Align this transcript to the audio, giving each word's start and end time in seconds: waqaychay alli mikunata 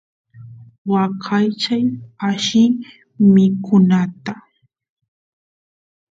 waqaychay 0.91 1.83
alli 2.29 2.63
mikunata 3.33 4.35